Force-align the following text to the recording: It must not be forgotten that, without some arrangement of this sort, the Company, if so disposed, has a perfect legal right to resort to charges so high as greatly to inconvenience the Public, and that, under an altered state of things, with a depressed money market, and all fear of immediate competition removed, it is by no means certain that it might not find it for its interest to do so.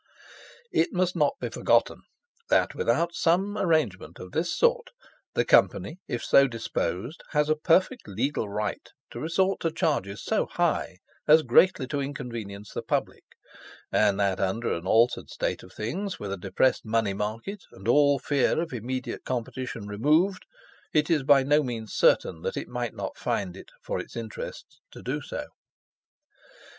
It 0.71 0.91
must 0.91 1.15
not 1.15 1.35
be 1.39 1.49
forgotten 1.49 2.01
that, 2.49 2.73
without 2.73 3.13
some 3.13 3.55
arrangement 3.55 4.17
of 4.17 4.31
this 4.31 4.51
sort, 4.51 4.89
the 5.35 5.45
Company, 5.45 5.99
if 6.07 6.23
so 6.23 6.47
disposed, 6.47 7.21
has 7.33 7.49
a 7.49 7.55
perfect 7.55 8.07
legal 8.07 8.49
right 8.49 8.89
to 9.11 9.19
resort 9.19 9.59
to 9.59 9.69
charges 9.71 10.23
so 10.23 10.47
high 10.47 10.97
as 11.27 11.43
greatly 11.43 11.85
to 11.89 11.99
inconvenience 12.01 12.73
the 12.73 12.81
Public, 12.81 13.23
and 13.91 14.19
that, 14.19 14.39
under 14.39 14.73
an 14.73 14.87
altered 14.87 15.29
state 15.29 15.61
of 15.61 15.71
things, 15.71 16.19
with 16.19 16.31
a 16.31 16.35
depressed 16.37 16.81
money 16.83 17.13
market, 17.13 17.61
and 17.71 17.87
all 17.87 18.17
fear 18.17 18.59
of 18.59 18.73
immediate 18.73 19.23
competition 19.23 19.85
removed, 19.87 20.47
it 20.95 21.11
is 21.11 21.21
by 21.21 21.43
no 21.43 21.61
means 21.61 21.93
certain 21.93 22.41
that 22.41 22.57
it 22.57 22.67
might 22.67 22.95
not 22.95 23.19
find 23.19 23.55
it 23.55 23.69
for 23.83 23.99
its 23.99 24.15
interest 24.15 24.81
to 24.89 25.03
do 25.03 25.21
so. 25.21 25.45